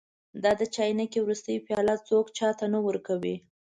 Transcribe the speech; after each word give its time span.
دا 0.43 0.51
د 0.59 0.61
چاینکې 0.75 1.19
وروستۍ 1.21 1.55
پیاله 1.67 1.95
څوک 2.07 2.25
چا 2.37 2.49
ته 2.59 2.65
نه 2.73 2.79
ورکوي. 2.87 3.35